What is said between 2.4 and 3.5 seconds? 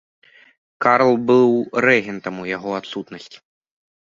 у яго адсутнасць.